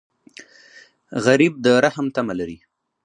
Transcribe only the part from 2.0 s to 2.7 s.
تمه لري